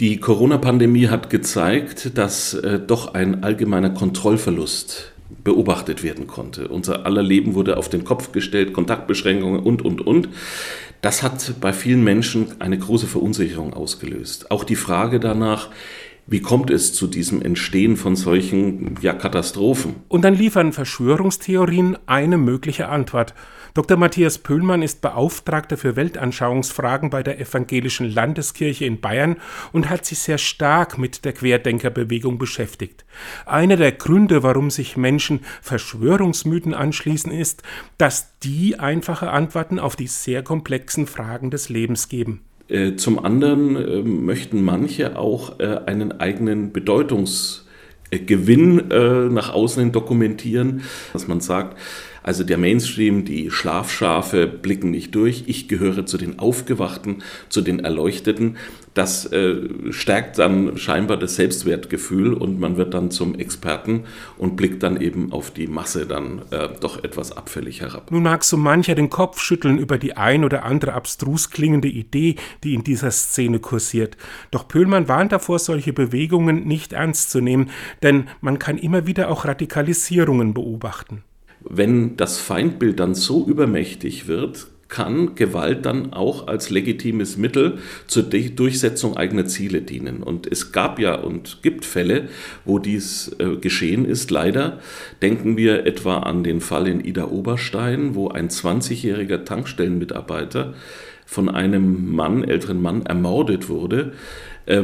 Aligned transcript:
Die 0.00 0.16
Corona-Pandemie 0.16 1.08
hat 1.08 1.28
gezeigt, 1.28 2.16
dass 2.16 2.54
äh, 2.54 2.80
doch 2.80 3.12
ein 3.12 3.44
allgemeiner 3.44 3.90
Kontrollverlust 3.90 5.12
beobachtet 5.44 6.02
werden 6.02 6.26
konnte. 6.26 6.68
Unser 6.68 7.04
aller 7.04 7.22
Leben 7.22 7.54
wurde 7.54 7.76
auf 7.76 7.90
den 7.90 8.02
Kopf 8.02 8.32
gestellt, 8.32 8.72
Kontaktbeschränkungen 8.72 9.60
und, 9.60 9.82
und, 9.82 10.00
und. 10.00 10.30
Das 11.02 11.22
hat 11.22 11.60
bei 11.60 11.74
vielen 11.74 12.02
Menschen 12.02 12.46
eine 12.60 12.78
große 12.78 13.06
Verunsicherung 13.06 13.74
ausgelöst. 13.74 14.50
Auch 14.50 14.64
die 14.64 14.76
Frage 14.76 15.20
danach, 15.20 15.68
wie 16.30 16.40
kommt 16.40 16.70
es 16.70 16.94
zu 16.94 17.08
diesem 17.08 17.42
Entstehen 17.42 17.96
von 17.96 18.14
solchen 18.14 18.94
ja, 19.02 19.12
Katastrophen? 19.12 19.96
Und 20.06 20.22
dann 20.22 20.34
liefern 20.34 20.72
Verschwörungstheorien 20.72 21.98
eine 22.06 22.38
mögliche 22.38 22.88
Antwort. 22.88 23.34
Dr. 23.74 23.96
Matthias 23.96 24.38
Pöhlmann 24.38 24.82
ist 24.82 25.00
Beauftragter 25.00 25.76
für 25.76 25.96
Weltanschauungsfragen 25.96 27.10
bei 27.10 27.24
der 27.24 27.40
Evangelischen 27.40 28.08
Landeskirche 28.08 28.84
in 28.84 29.00
Bayern 29.00 29.36
und 29.72 29.90
hat 29.90 30.06
sich 30.06 30.20
sehr 30.20 30.38
stark 30.38 30.98
mit 30.98 31.24
der 31.24 31.32
Querdenkerbewegung 31.32 32.38
beschäftigt. 32.38 33.04
Einer 33.44 33.76
der 33.76 33.92
Gründe, 33.92 34.44
warum 34.44 34.70
sich 34.70 34.96
Menschen 34.96 35.40
Verschwörungsmythen 35.62 36.74
anschließen, 36.74 37.32
ist, 37.32 37.64
dass 37.98 38.38
die 38.38 38.78
einfache 38.78 39.30
Antworten 39.30 39.80
auf 39.80 39.96
die 39.96 40.06
sehr 40.06 40.44
komplexen 40.44 41.08
Fragen 41.08 41.50
des 41.50 41.68
Lebens 41.68 42.08
geben. 42.08 42.42
Äh, 42.70 42.96
zum 42.96 43.22
anderen 43.24 43.76
äh, 43.76 44.02
möchten 44.02 44.64
manche 44.64 45.18
auch 45.18 45.58
äh, 45.58 45.80
einen 45.86 46.20
eigenen 46.20 46.72
Bedeutungsgewinn 46.72 48.88
nach 49.32 49.52
außen 49.52 49.82
hin 49.82 49.92
dokumentieren, 49.92 50.82
dass 51.12 51.28
man 51.28 51.40
sagt, 51.40 51.76
also 52.22 52.44
der 52.44 52.58
Mainstream, 52.58 53.24
die 53.24 53.50
Schlafschafe 53.50 54.46
blicken 54.46 54.90
nicht 54.90 55.14
durch. 55.14 55.44
Ich 55.46 55.68
gehöre 55.68 56.06
zu 56.06 56.18
den 56.18 56.38
Aufgewachten, 56.38 57.22
zu 57.48 57.60
den 57.62 57.80
Erleuchteten. 57.80 58.56
Das 58.92 59.24
äh, 59.32 59.92
stärkt 59.92 60.38
dann 60.38 60.76
scheinbar 60.76 61.16
das 61.16 61.36
Selbstwertgefühl 61.36 62.34
und 62.34 62.58
man 62.58 62.76
wird 62.76 62.92
dann 62.92 63.12
zum 63.12 63.36
Experten 63.36 64.04
und 64.36 64.56
blickt 64.56 64.82
dann 64.82 65.00
eben 65.00 65.32
auf 65.32 65.52
die 65.52 65.68
Masse 65.68 66.06
dann 66.06 66.42
äh, 66.50 66.68
doch 66.80 67.04
etwas 67.04 67.30
abfällig 67.30 67.82
herab. 67.82 68.10
Nun 68.10 68.24
mag 68.24 68.42
so 68.42 68.56
mancher 68.56 68.96
den 68.96 69.08
Kopf 69.08 69.40
schütteln 69.40 69.78
über 69.78 69.96
die 69.96 70.16
ein 70.16 70.44
oder 70.44 70.64
andere 70.64 70.94
abstrus 70.94 71.50
klingende 71.50 71.88
Idee, 71.88 72.34
die 72.64 72.74
in 72.74 72.82
dieser 72.82 73.12
Szene 73.12 73.60
kursiert. 73.60 74.16
Doch 74.50 74.66
Pöhlmann 74.66 75.08
warnt 75.08 75.30
davor, 75.30 75.60
solche 75.60 75.92
Bewegungen 75.92 76.66
nicht 76.66 76.92
ernst 76.92 77.30
zu 77.30 77.40
nehmen, 77.40 77.70
denn 78.02 78.28
man 78.40 78.58
kann 78.58 78.76
immer 78.76 79.06
wieder 79.06 79.30
auch 79.30 79.44
Radikalisierungen 79.44 80.52
beobachten 80.52 81.22
wenn 81.62 82.16
das 82.16 82.38
Feindbild 82.38 83.00
dann 83.00 83.14
so 83.14 83.46
übermächtig 83.46 84.26
wird, 84.26 84.66
kann 84.90 85.36
Gewalt 85.36 85.86
dann 85.86 86.12
auch 86.12 86.48
als 86.48 86.68
legitimes 86.68 87.36
Mittel 87.36 87.78
zur 88.06 88.24
Durchsetzung 88.24 89.16
eigener 89.16 89.46
Ziele 89.46 89.80
dienen. 89.80 90.22
Und 90.22 90.50
es 90.50 90.72
gab 90.72 90.98
ja 90.98 91.14
und 91.14 91.62
gibt 91.62 91.84
Fälle, 91.84 92.28
wo 92.64 92.78
dies 92.78 93.34
äh, 93.38 93.56
geschehen 93.56 94.04
ist. 94.04 94.30
Leider 94.30 94.80
denken 95.22 95.56
wir 95.56 95.86
etwa 95.86 96.18
an 96.18 96.42
den 96.42 96.60
Fall 96.60 96.88
in 96.88 97.04
Ida 97.04 97.28
Oberstein, 97.28 98.14
wo 98.14 98.28
ein 98.28 98.48
20-jähriger 98.48 99.44
Tankstellenmitarbeiter 99.44 100.74
von 101.24 101.48
einem 101.48 102.12
Mann, 102.12 102.42
älteren 102.42 102.82
Mann, 102.82 103.06
ermordet 103.06 103.68
wurde, 103.68 104.12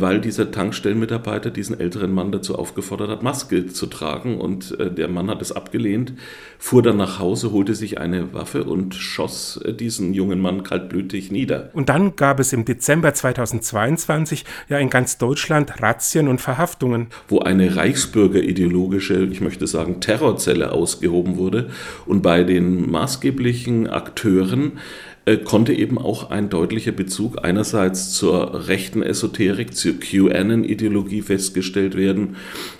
weil 0.00 0.20
dieser 0.20 0.50
Tankstellenmitarbeiter 0.50 1.50
diesen 1.50 1.78
älteren 1.80 2.12
Mann 2.12 2.30
dazu 2.30 2.56
aufgefordert 2.56 3.10
hat, 3.10 3.22
Maske 3.22 3.66
zu 3.66 3.86
tragen. 3.86 4.38
Und 4.38 4.78
äh, 4.78 4.90
der 4.90 5.08
Mann 5.08 5.28
hat 5.28 5.42
es 5.42 5.52
abgelehnt, 5.52 6.12
fuhr 6.58 6.82
dann 6.82 6.96
nach 6.96 7.18
Hause, 7.18 7.52
holte 7.52 7.74
sich 7.74 7.98
eine 7.98 8.32
Waffe 8.32 8.64
und 8.64 8.94
schoss 8.94 9.60
äh, 9.64 9.72
diesen 9.72 10.14
jungen 10.14 10.40
Mann 10.40 10.62
kaltblütig 10.62 11.32
nieder. 11.32 11.70
Und 11.72 11.88
dann 11.88 12.16
gab 12.16 12.38
es 12.38 12.52
im 12.52 12.64
Dezember 12.64 13.12
2022 13.12 14.44
ja 14.68 14.78
in 14.78 14.90
ganz 14.90 15.18
Deutschland 15.18 15.82
Razzien 15.82 16.28
und 16.28 16.40
Verhaftungen. 16.40 17.08
Wo 17.28 17.40
eine 17.40 17.76
reichsbürgerideologische, 17.76 19.24
ich 19.24 19.40
möchte 19.40 19.66
sagen, 19.66 20.00
Terrorzelle 20.00 20.72
ausgehoben 20.72 21.36
wurde 21.36 21.70
und 22.06 22.22
bei 22.22 22.44
den 22.44 22.90
maßgeblichen 22.90 23.88
Akteuren 23.88 24.78
äh, 25.24 25.36
konnte 25.36 25.72
eben 25.72 25.98
auch 25.98 26.30
ein 26.30 26.48
deutlicher 26.48 26.90
Bezug 26.90 27.44
einerseits 27.44 28.10
zur 28.10 28.66
rechten 28.66 29.02
Esoterik, 29.02 29.71
zur 29.74 29.94
QAnon-Ideologie 29.98 31.22
festgestellt 31.22 31.96
werden. 31.96 32.36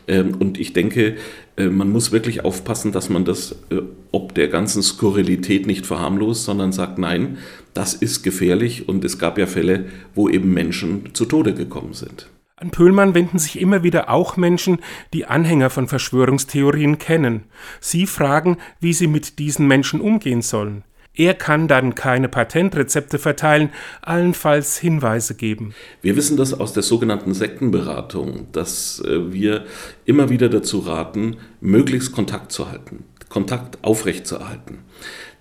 Ähm, 0.09 0.37
und 0.39 0.59
ich 0.59 0.73
denke, 0.73 1.17
äh, 1.57 1.67
man 1.67 1.91
muss 1.91 2.13
wirklich 2.13 2.45
aufpassen, 2.45 2.93
dass 2.93 3.09
man 3.09 3.25
das 3.25 3.57
äh, 3.71 3.83
ob 4.13 4.35
der 4.35 4.49
ganzen 4.49 4.83
Skurrilität 4.83 5.67
nicht 5.67 5.87
verharmlost, 5.87 6.45
sondern 6.45 6.71
sagt, 6.71 6.99
nein, 6.99 7.39
das 7.75 7.95
ist 7.95 8.23
gefährlich 8.23 8.89
und 8.89 9.05
es 9.05 9.19
gab 9.19 9.39
ja 9.39 9.47
Fälle, 9.47 9.87
wo 10.15 10.29
eben 10.29 10.53
Menschen 10.53 11.15
zu 11.15 11.25
Tode 11.25 11.55
gekommen 11.55 11.95
sind. 11.95 12.29
An 12.57 12.71
Pöhlmann 12.71 13.15
wenden 13.15 13.39
sich 13.39 13.61
immer 13.61 13.83
wieder 13.83 14.09
auch 14.09 14.37
Menschen, 14.37 14.79
die 15.13 15.25
Anhänger 15.25 15.69
von 15.69 15.89
Verschwörungstheorien 15.89 16.99
kennen. 16.99 17.45
Sie 17.81 18.07
fragen, 18.07 18.59
wie 18.79 18.93
sie 18.93 19.09
mit 19.09 19.41
diesen 19.41 19.67
Menschen 19.67 20.01
umgehen 20.01 20.43
sollen. 20.43 20.85
Er 21.15 21.35
kann 21.35 21.69
dann 21.69 21.95
keine 21.95 22.29
Patentrezepte 22.29 23.19
verteilen, 23.19 23.71
allenfalls 24.01 24.79
Hinweise 24.79 25.35
geben. 25.35 25.75
Wir 26.01 26.17
wissen 26.17 26.39
das 26.39 26.55
aus 26.55 26.73
der 26.73 26.83
sogenannten 26.83 27.35
Sektenberatung, 27.35 28.47
dass 28.53 29.03
äh, 29.07 29.31
wir 29.31 29.67
immer 30.07 30.31
wieder 30.31 30.49
dazu 30.49 30.79
raten, 30.79 31.37
möglichst 31.61 32.13
Kontakt 32.13 32.51
zu 32.51 32.71
halten, 32.71 33.05
Kontakt 33.29 33.85
aufrechtzuerhalten. 33.85 34.79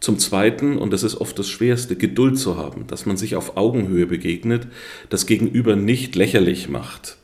Zum 0.01 0.19
Zweiten, 0.19 0.77
und 0.77 0.91
das 0.91 1.03
ist 1.03 1.15
oft 1.21 1.39
das 1.39 1.47
Schwerste, 1.47 1.95
Geduld 1.95 2.37
zu 2.37 2.57
haben, 2.57 2.87
dass 2.87 3.05
man 3.05 3.15
sich 3.15 3.35
auf 3.37 3.55
Augenhöhe 3.55 4.07
begegnet, 4.07 4.67
das 5.09 5.25
Gegenüber 5.25 5.77
nicht 5.77 6.15
lächerlich 6.15 6.67
macht. 6.67 7.17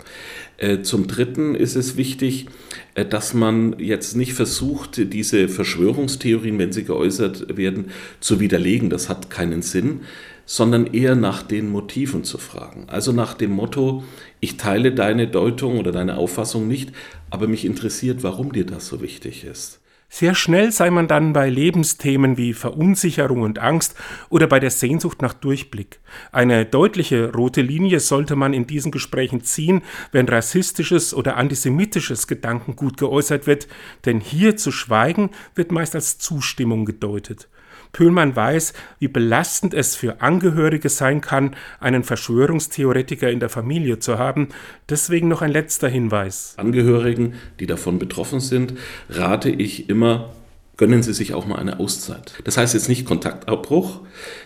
Äh, 0.58 0.82
zum 0.82 1.08
Dritten 1.08 1.54
ist 1.54 1.76
es 1.76 1.98
wichtig, 1.98 2.48
äh, 2.96 3.06
dass 3.06 3.34
man 3.34 3.78
jetzt 3.80 4.16
nicht 4.16 4.34
versucht, 4.34 5.14
diese 5.14 5.50
Verschwörungstheorien, 5.50 6.58
wenn 6.58 6.72
sie 6.72 6.84
geäußert 6.84 7.58
werden, 7.58 7.92
zu 8.20 8.40
widerlegen. 8.40 8.90
Das 8.90 9.08
hat 9.08 9.30
keinen 9.30 9.62
Sinn, 9.62 10.02
sondern 10.46 10.88
eher 10.88 11.16
nach 11.16 11.44
den 11.44 11.70
Motiven 11.70 12.24
zu 12.24 12.40
fragen. 12.40 12.86
Also 12.88 13.12
nach 13.12 13.36
dem 13.36 13.52
Motto, 13.52 14.04
ich 14.40 14.58
teile 14.58 14.92
deine 14.92 15.28
Deutung 15.28 15.78
oder 15.78 15.92
deine 15.92 16.18
Auffassung 16.18 16.68
nicht, 16.68 16.92
aber 17.30 17.48
mich 17.48 17.66
interessiert, 17.66 18.24
warum 18.24 18.52
dir 18.52 18.66
das 18.66 18.88
so 18.88 19.02
wichtig 19.02 19.44
ist. 19.44 19.80
Sehr 20.10 20.36
schnell 20.36 20.72
sei 20.72 20.90
man 20.90 21.10
dann 21.10 21.34
bei 21.34 21.50
Lebensthemen 21.50 22.38
wie 22.38 22.54
Verunsicherung 22.54 23.42
und 23.42 23.60
Angst 23.60 23.94
oder 24.30 24.48
bei 24.48 24.60
der 24.60 24.72
Sehnsucht 24.72 25.22
nach 25.22 25.34
Durchblick. 25.34 26.00
Eine 26.32 26.66
deutliche 26.66 27.34
rote 27.34 27.62
Linie 27.62 28.00
sollte 28.00 28.38
man 28.38 28.54
in 28.54 28.68
diesen 28.68 28.92
Gesprächen 28.92 29.44
ziehen, 29.44 29.82
wenn 30.14 30.30
rassistisches 30.30 31.14
oder 31.14 31.36
antisemitisches 31.36 32.28
Gedankengut 32.28 32.98
geäußert 32.98 33.48
wird, 33.48 33.68
denn 34.06 34.22
hier 34.22 34.56
zu 34.56 34.72
schweigen 34.72 35.32
wird 35.56 35.74
meist 35.74 35.94
als 35.94 36.18
Zustimmung 36.18 36.86
gedeutet. 36.86 37.50
Pöhlmann 37.92 38.36
weiß, 38.36 38.74
wie 39.00 39.08
belastend 39.08 39.74
es 39.74 39.96
für 39.96 40.22
Angehörige 40.22 40.90
sein 40.90 41.22
kann, 41.22 41.56
einen 41.80 42.04
Verschwörungstheoretiker 42.04 43.30
in 43.30 43.40
der 43.40 43.50
Familie 43.50 44.00
zu 44.00 44.18
haben. 44.18 44.50
Deswegen 44.90 45.28
noch 45.28 45.42
ein 45.42 45.52
letzter 45.52 45.88
Hinweis. 45.90 46.54
Angehörigen, 46.58 47.34
die 47.60 47.68
davon 47.68 48.00
betroffen 48.00 48.40
sind, 48.40 48.74
rate 49.10 49.50
ich 49.50 49.90
immer, 49.90 50.34
gönnen 50.78 51.04
Sie 51.04 51.14
sich 51.14 51.34
auch 51.34 51.46
mal 51.46 51.58
eine 51.58 51.80
Auszeit. 51.80 52.34
Das 52.44 52.58
heißt 52.58 52.74
jetzt 52.74 52.90
nicht 52.90 53.06
Kontaktabbruch. 53.06 54.02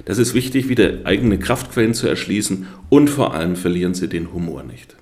Das 0.06 0.18
ist 0.18 0.34
wichtig, 0.34 0.70
wieder 0.70 1.06
eigene 1.06 1.38
Kraftquellen 1.38 1.94
zu 1.94 2.08
erschließen 2.08 2.68
und 2.90 3.10
vor 3.10 3.34
allem 3.34 3.56
verlieren 3.56 3.94
Sie 3.94 4.08
den 4.08 4.34
Humor 4.34 4.64
nicht. 4.64 4.96